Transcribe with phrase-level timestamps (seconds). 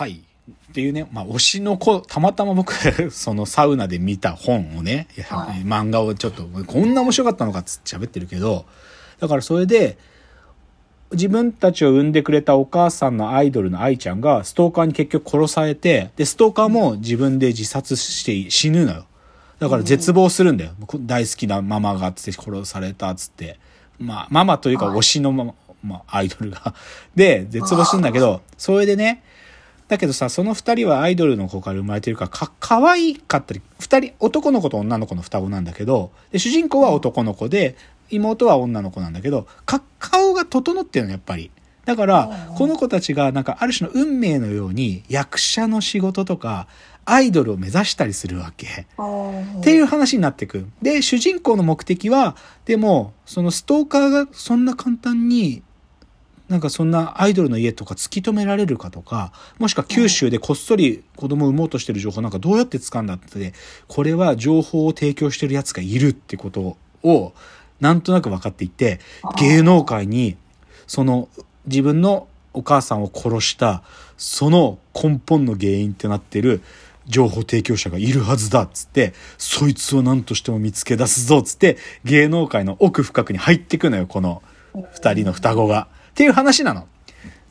[0.00, 0.12] はい。
[0.12, 2.72] っていうね、まあ、推しの子、たまたま僕、
[3.12, 8.64] そのサウナで見た本をね、はい漫画をちょっと、こんな面白かったのかっつって喋ってるけど、
[9.18, 9.98] だからそれで、
[11.12, 19.04] 自分たちを産んでくれたお母さんのアイドルの愛ちゃんがストーカーに結局殺されて、で、ストーカーも自分で自殺して死ぬのよ。
[19.58, 20.70] だから絶望するんだよ。
[21.00, 23.58] 大好きなママがつって殺されたっつって。
[23.98, 26.74] まあ、ママというかはい推しのママ、まあ、アイドルが。
[27.14, 29.22] で、絶望するんだけど、それでね、
[29.90, 37.74] だけどさ、その二人はアイドルの子から生まれてるから、か、可愛かったり、二人、男の子と女の子の双子なんだけど、で、主人公は男の子で、
[38.08, 41.50] 妹は女の子なんだけど、か、顔が整ってるの、やっぱり。
[41.86, 46.68] だから、この子たちが、なんか、ある種の運命のように、役者の仕事とか、
[47.04, 48.86] アイドルを目指したりするわけ。
[49.58, 50.68] っていう話になってく。
[50.80, 55.64] で、主人公の目的は、でも、そのストーカーがそんな簡単に、
[56.50, 63.54] なんかそんなアイドルの家とか突き止められるかとか、もしくは九州でこっそり子供を産もうとしてる情報なんかどうやって掴んだって、
[63.86, 67.32] これは情報を提供してる奴がいるってことを、
[67.78, 68.98] なんとなく分かっていて、
[69.38, 70.36] 芸能界に、
[70.88, 71.28] その
[71.66, 73.84] 自分のお母さんを殺した、
[74.16, 76.62] その根本の原因ってなってる
[77.06, 84.42] 情報提供者がいるはずだっつって、そいつを何としても見つけ出すぞっつって、芸能界の奥深くに入ってくのよ、この
[84.94, 85.86] 二人の双子が。
[86.20, 86.86] っていう話なの。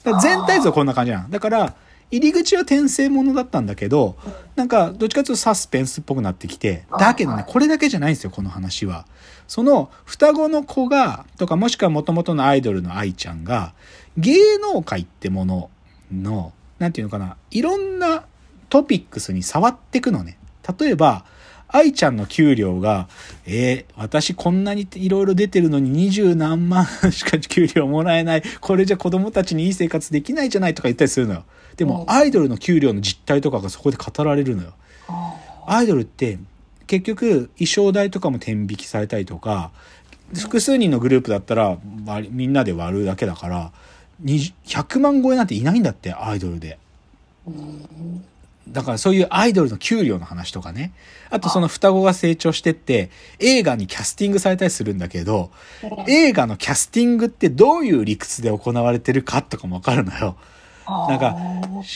[0.03, 1.30] だから全体像はこんな感じなの。
[1.31, 1.75] だから、
[2.12, 4.16] 入り口は転生ものだったんだけど、
[4.56, 9.08] なんか、どっちかというとサスペンスっぽくなってきて、だけどね、これだけじゃないんですよ、この話は。
[9.48, 13.73] その、双子の子が、とか、もしくは元々のアイドルの愛ちゃんが、
[14.17, 15.72] 芸能界ってもの
[16.14, 18.26] の、なんていうのかな、いろんな
[18.70, 20.38] トピックスに触ってくのね。
[20.80, 21.26] 例えば、
[21.72, 23.08] 愛ちゃんの給料が、
[23.45, 28.44] えー私こんなにいろいろ出てるのに二十何万しか給料もらえない。
[28.59, 31.44] これじゃ子供たちにいい生活できないじゃないとか言ったりするのよ。
[31.78, 34.73] でも、うんアイドルの給料の実態とかがそこで語られるのよ。
[35.67, 36.39] アイドルって、
[36.88, 39.72] 結局、衣装代とかも天引きされたりとか、
[40.33, 41.77] 複数人のグループだったら、
[42.32, 43.71] みんなで割るだけだから、
[44.23, 46.80] 20 100万超えなんていないんだって、アイドルで。
[48.72, 50.94] だからそういうアイドルの給料の話とかね。
[51.30, 53.10] あとその双子が成長してって、
[53.40, 55.52] 映画にキャスティングされたりするんだけど、
[56.08, 60.36] 映画のキャスティングってどういう理屈で行われてるかとかもわかるのよ。
[61.08, 61.38] なんか、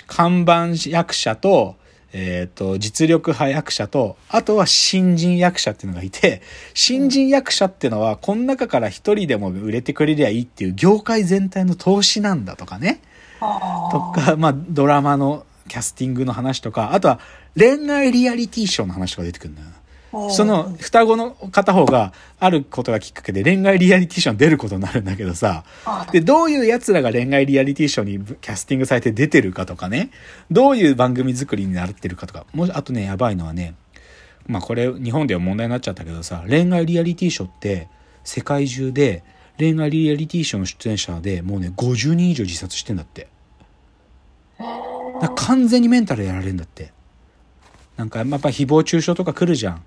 [0.08, 1.76] 看板役者と、
[2.14, 6.44] えっ、と、実力派役者と、あとは新人役者っていうのがいて、
[6.76, 13.02] 新人役者っていうのは、この中から一人でも売れてくれりゃいいっていう業界全体の投資なんだとかね。
[13.40, 17.20] とか、まあ、ドラマのキャスティングの話とか、あとは
[17.58, 19.68] 恋愛リアリティショーの話とか出てくるんだよ。
[20.30, 25.64] その双子の片方があることがきっかけで恋愛リアリティショーに出ることになるんだけどさ、
[26.12, 30.12] で、どういう奴らが恋愛リアリティショーにキャスティングされて出てるかとかね、
[30.52, 33.74] どういう番組作りになってるかとか、もし、あとね、やばいのはね、
[34.46, 37.88] まあこれ日本では問題になっちゃったけどさ、恋愛リアリティショーって
[38.24, 39.24] 世界中で
[39.58, 43.28] 恋愛リアリティショーの出演者でもうね、50人以上自殺してんだって。
[45.30, 46.92] 完全にメンタルやられるんだって。
[47.98, 49.84] なんかやっぱ誹謗中傷とか来るじゃん。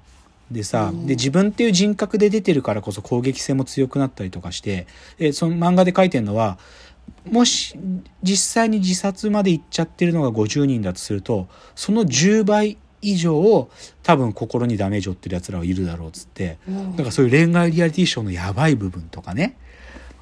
[0.51, 4.87] でさ、で自分っていう人格で出てるからこそ攻撃性も強くなったりとかして、
[5.19, 6.59] でその漫画で書いてるのは、
[7.31, 7.77] もし
[8.23, 13.71] 実際に自殺まで行っちゃってるのが50人だとすると、その10倍以上を
[14.03, 16.59] 多分心にダメージを負ってる奴らはいるだろうっつって、
[16.93, 19.57] だからそういう恋愛リアリティショーのやばい部分とかね。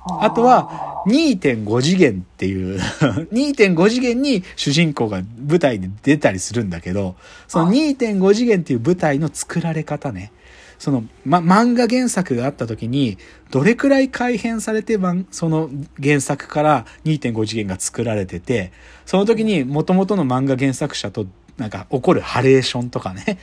[0.06, 2.78] あとは2.5次元っていう
[3.32, 7.16] 2.5次元に主人公が舞台で出たりするんだけど、
[7.48, 10.32] その2.5次元っていう舞台の作られ方ね。
[10.78, 13.16] その、ま、漫画原作があった時に、
[13.50, 14.98] どれくらい改変されて、
[15.30, 15.70] その
[16.02, 18.72] 原作から2.5次元が作られてて、
[19.06, 21.26] その時に元々の漫画原作者と
[21.56, 23.38] なんか起こるハレーションとかね。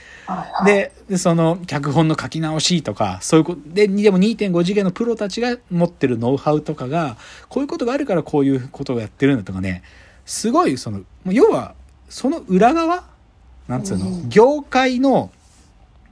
[0.65, 7.17] で、でその脚本の書き直しとか、そういうこと、で、でも2.5次元のプロたちが持ってるノウハウとかが、
[7.47, 9.83] こういうことがあるからこういうことをやってるんだとかね、
[10.25, 11.73] すごい、その、要は、
[12.09, 13.05] その裏側
[13.67, 15.31] なんつうの、うん業界の、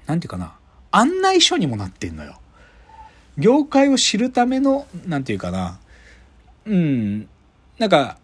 [0.05, 0.53] なんていうかな、
[0.91, 2.39] 案内書にもなってんのよ。
[3.37, 5.79] 業界を知るための、なんていうかな、
[6.65, 7.27] うん、
[7.77, 8.17] なんか、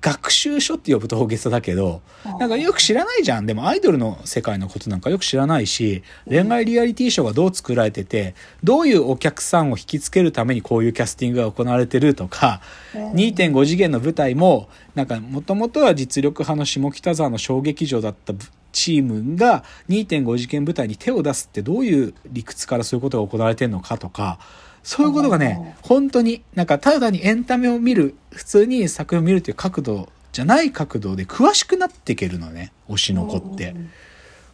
[0.00, 2.02] 学習書って呼ぶと大げさだけど、
[2.38, 3.46] なんかよく知らないじゃん。
[3.46, 12.60] でもアイドルの世界のことなんかよく知らないし、恋愛リアリティショーがどう作られてて、どういうお客さんを引きつけるためにこういうキャスティングが行われてるとか、
[12.94, 18.34] 2.5次元の舞台も、なんかもともとは実力派の下北沢の小劇場だった
[18.70, 24.38] チームが2.5次元舞台に手を出すってどういう理屈からそういうことが行われてるのかとか、
[24.88, 33.74] そういうことがね、本当になんかただ単にエンタメを見る、普通に作品を見るという角度じじゃない角度で詳しくなっていけるのね、推しの子って。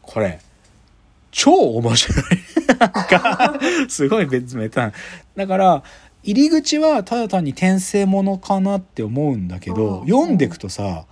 [0.02, 0.40] これ、
[1.30, 2.24] 超面白い。
[2.80, 4.92] なんか、 すごい別メタ。
[5.36, 5.84] だから、
[6.24, 11.04] 入り口はただ単に転生ものかなって思うんだけど、うん読んでいくとさ、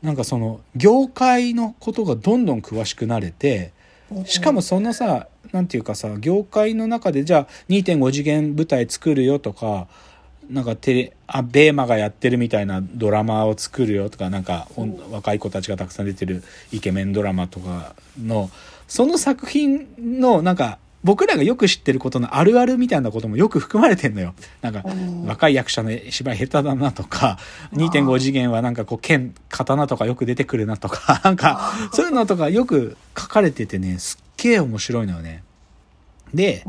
[0.00, 3.72] なんかその、業界のことがどんどん詳しくなれて、
[4.26, 9.86] しかもそのさ、何て言うかさ、業界の中でじゃあ2.5次元舞台作るよとか、
[10.50, 14.68] なんかテレ、あ、ベーマがやってるみたいなドラマを作るよとか、なんか、
[15.10, 18.50] 若い子たちがたくさん出てるイケメンドラマとかの、
[18.86, 24.34] その作品の、なんか、僕らがよく知ってることのあるあるみたいなこともよく含まれてんのよ。
[24.62, 27.38] なんか、うん若い役者の芝居下手だなとか、
[27.72, 35.42] 2.5次元はなんかこう剣、刀とかよく出てくるなとか、 なんか、そういうのとかよく書かれててね、すっげえ面白いのよね。
[36.32, 36.62] で、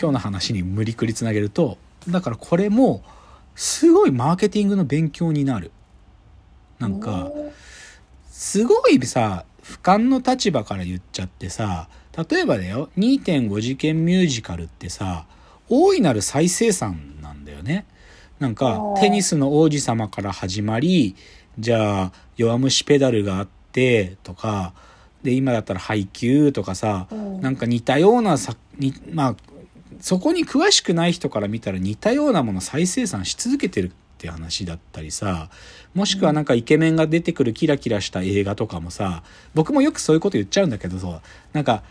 [0.00, 1.78] 今日の話に無理くりつなげると、
[2.08, 3.02] だからこれも、
[3.54, 5.70] すごいマーケティングの勉強になる。
[6.78, 7.30] なんか、
[8.30, 15.26] すごいさ、俯瞰の立場から言っちゃってさ、例えばだよ、2.5次元ミュージカルってさ、
[15.68, 17.86] 大いなる再生産なんだよね。
[18.38, 21.16] なんかテニスの王子様から始まり、
[21.58, 24.72] じゃあ、弱虫ペダルがあって、とか、
[25.22, 29.36] で、今だったら配給とかさ、うんなんか似たようなさ、にまあ、
[30.00, 35.48] そこに詳しくない人から見たら似たようなもの再生産し続けてるって話だったりさ、
[35.94, 39.22] もしくはなんかイケメンが出てくるキラキラした映画とかもさ、
[39.54, 41.22] 僕もよくそういうこと言っちゃうんだけどさ、
[41.52, 41.84] なんか、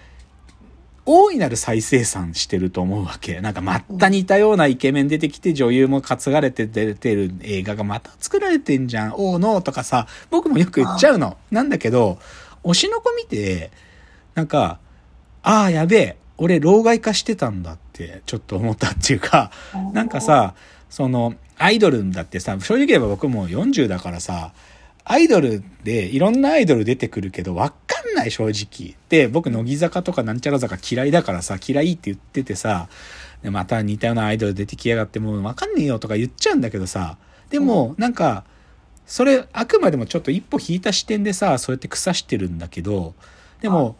[1.05, 3.39] 大いなる再生産してると思うわけ。
[3.39, 9.13] なんかまた似たようなイケメン出てきて女優も担がれて出てる映画がまた作られてんじゃん。
[9.13, 11.37] おーのとかさ、僕もよく言っちゃうの。
[11.49, 12.19] なんだけど、
[12.65, 13.71] 推しの子見て、
[14.35, 14.79] なんか、
[15.43, 19.51] ああ、やべえ、俺、老害化してたんだって、ちょっと思ったっていうか、
[19.93, 20.55] なんかさ、
[20.89, 24.53] その、アイドルだってさ、正直言えば僕もう40だからさ、
[25.03, 28.95] アイドルでいろんなアイドル出てくるけど、わかんない正直。
[29.09, 32.89] で、僕、乃木坂とかなんちゃら坂嫌いだからさ、嫌いって言っててさ、
[33.41, 37.17] でまた似たようなアイドル出てきやがってもうわかんねえよとか言っちゃうんだけどさ、
[37.49, 38.43] でも、なんか、
[39.05, 43.15] それ、あくまでもちょっと一歩引いた視点でさ、そうやって腐してるんだけど、
[43.61, 43.95] でも、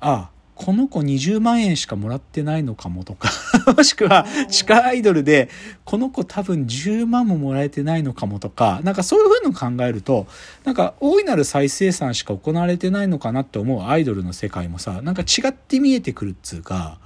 [0.00, 3.30] あこの子20万円しかもらってないのかもとか、
[3.76, 5.48] もしくは地下アイドルで、
[5.84, 10.26] この子多分10万ももらえてないのかもとか、なんかそういうふうの考えると、
[10.64, 16.98] なんか大いなる再生産しか行われてないのかなって思うアイドルの世界もさ、なんか違って見えてくるっつうか、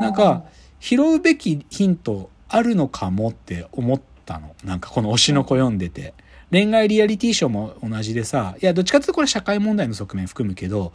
[0.00, 0.44] なんか、
[0.80, 4.54] 拾うべきヒントあるのかもって思ったの。
[4.64, 6.14] なんかこの推しの子読んでて。
[6.52, 10.92] 恋愛リアリティショーも同じでさ、いや、どっちかっていうとこれ社会問題の側面含むけど、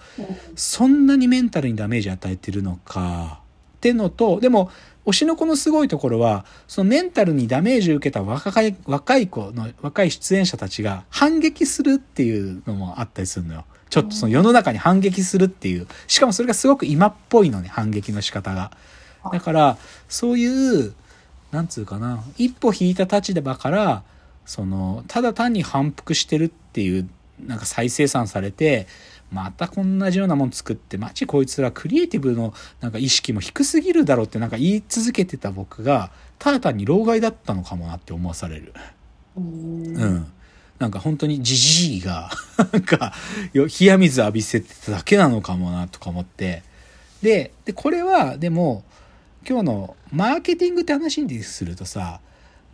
[0.55, 3.40] そんなにメンタルにダメージ与えてるのか、
[3.81, 4.69] ってのと、でも、
[5.07, 13.65] 推しの子のすごいところは、そのメンタルにダメージを受けた若い、若い子の、若い出演者たちが反撃するっていうのもあったりするのよ。
[13.89, 15.87] ちょっとその世の中に反撃するっていう。
[16.05, 18.71] しかもそれがすごく今っぽいのね、反撃の仕方が。
[19.31, 20.93] だから、そういう、
[21.51, 24.03] なんつうかな、一歩引いた立場から、
[24.45, 27.09] その、ただ単に反復してるっていう、
[27.43, 28.87] なんか再生産されて、
[29.31, 38.73] またこんなじようなもん作って、マジこいつらクリエイティブのなんか意識も低すぎるだろうってなんか言い続けてた僕が、ただ単に老害だったのかもなって思わされる。
[39.37, 40.31] うんうん。
[40.79, 42.31] なんか本当にじじいが、
[42.73, 43.13] なんか、
[43.53, 46.63] よ冷や水浴びせてただけなのかもなとか思って。
[47.21, 48.83] で、で、これは、でも、
[49.47, 52.19] 今日のマーケティングって話にするとさ、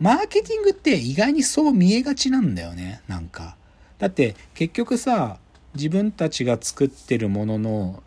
[0.00, 3.56] マーケティングって意外にそう見えがちなんだよね、なんか。
[3.98, 5.38] だって結局さ、
[5.78, 8.02] 自分たちが作ってるものの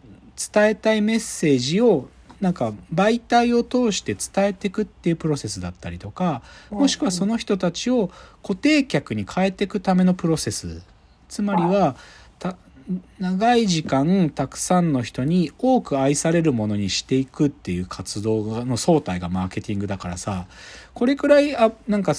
[0.53, 2.09] 伝えたいメッセージを
[2.41, 8.11] なんか媒体を通して伝えていくっていうプロセスだったりとかもしくはその人たちを
[8.41, 10.81] 固定客に変えていくためのプロセス。
[11.29, 11.95] つまりは
[12.39, 12.57] た
[13.19, 20.47] 長い時間たくさんの人に多く愛されるものにしていくっていう活動の総体がマーケティングだからさ
[20.93, 22.13] これくらいあなんか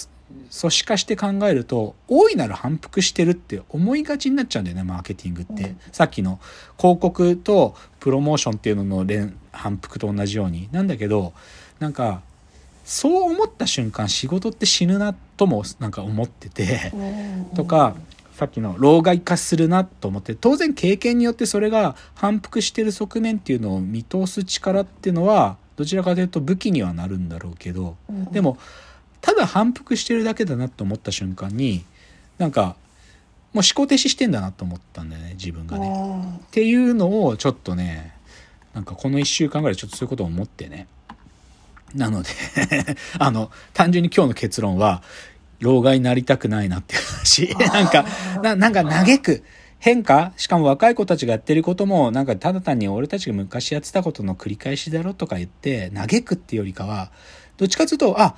[0.60, 5.80] 組織化して考えると大いなる反復してるって思いがちになっちゃうんだよねマーケティングって、うん。
[5.92, 6.40] さっきの
[6.78, 10.68] 広告とプロモーションっていうのの連反復と同じように。
[10.72, 11.32] なんだけど
[11.80, 12.22] なんか
[12.84, 16.92] そう思った瞬間仕事って死ぬなともなんか思ってて、
[17.54, 17.94] とか、
[18.32, 27.96] さっきの老害化するなと思って当然経験によってそれが反復してる側面っていうのを見通す力っていうのはどちらかというと武器にはなるんだろうけど
[28.30, 28.58] でも
[29.20, 31.84] ただ反復してるだけだなと思った瞬間に
[32.38, 32.76] なんか
[33.52, 36.40] もう思考停止してんだなと思ったんだよね自分がね。
[36.46, 38.14] っていうのをちょっとね
[38.74, 40.86] なんかこの1週間ぐらいちょっとそういうことを思ってね。
[41.94, 42.30] なので
[43.18, 45.02] あの単純に今日の結論は
[45.62, 47.54] 老害になりたくないなっていう話。
[47.72, 48.04] なんか、
[48.42, 49.44] ななんか嘆く。
[49.78, 50.32] 変化？
[50.36, 57.10] しかも若い子たちがやってることも、なんかただ単に俺たちが昔やってたことの繰り返しだろとか言って、嘆くっていうよりかは、
[57.56, 58.36] どっちかというと、あ、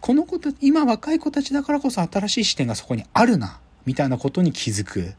[0.00, 5.14] この子た今若い子たちだからこそ新しい視点がそこにあるな、みたいなことに気づく。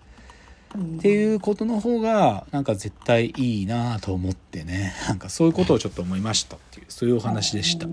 [0.78, 7.88] っていうことの方がなんか絶対いいなと思ってねなんかそういうことをちょっと思いましたっていうそういうお話でした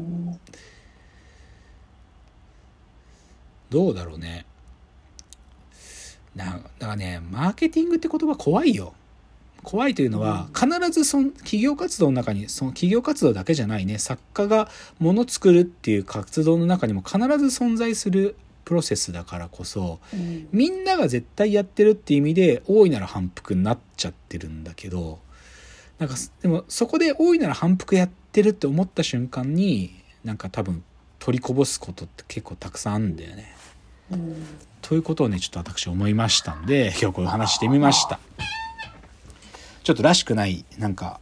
[3.71, 4.47] どうだろうね。
[6.35, 8.95] なだからねマーケティングって言葉怖いよ。
[9.65, 13.99] 怖いというのは必ずその企業活動の中にその企業活動だけじゃないね。
[13.99, 25.21] 作家がもの作るっていう活動の中にも必ず存在するプロセスだからこそ、うん、みんなが絶対やってるっていう意味で大いなら反復になっちゃってるんだけど
[25.99, 30.85] なんかでもそこで大いなら反復やってるって思った瞬間になんか多分
[31.19, 33.55] 取りこぼすことって結構たくさんあるんだよね。
[34.83, 38.19] ということをねちょっと私思いましたんで 今日こういう話してみました。
[39.83, 41.19] ちょっとらしくないなんか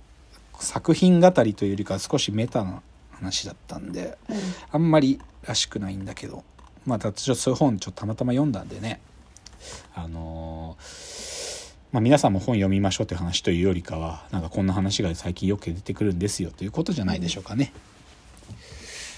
[0.59, 4.37] 作品語りというよりか少しメタな話だったんで、うん、
[4.73, 6.43] あんまりらしくないんだけど
[6.87, 9.01] まあ、私はそういう本ちょっとたまたま読んだんでね、
[9.95, 17.73] あのー、まあ、皆さんも本読みましょうという話というよりかは、なんかこんな話が最近よく出てくるんですよということじゃないでしょうかね。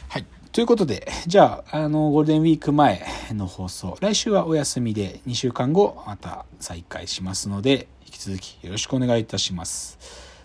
[0.08, 0.25] はい。
[0.52, 9.98] ということで、じゃあ、あの、ゴールデンウィーク前の放送、来週はお休みで2週間後、また再開しますので、引き続きよろしくお願いいたします。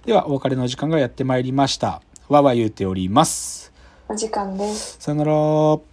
[0.05, 2.01] では、お別れの時間がやってまいりました。
[2.27, 3.71] わわ言うております。
[4.09, 4.97] お時間です。
[4.99, 5.92] さよなら。